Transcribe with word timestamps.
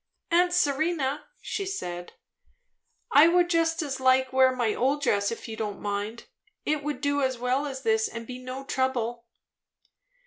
"Aunt 0.31 0.51
Serena," 0.51 1.25
she 1.41 1.63
said, 1.63 2.13
"I 3.11 3.27
would 3.27 3.51
just 3.51 3.83
as 3.83 3.99
lief 3.99 4.33
wear 4.33 4.51
my 4.51 4.73
old 4.73 5.03
dress, 5.03 5.29
if 5.29 5.47
you 5.47 5.55
don't 5.55 5.79
mind. 5.79 6.25
It 6.65 6.83
would 6.83 7.01
do 7.01 7.21
as 7.21 7.37
well 7.37 7.67
as 7.67 7.83
this, 7.83 8.07
and 8.07 8.25
be 8.25 8.39
no 8.39 8.63
trouble." 8.65 9.25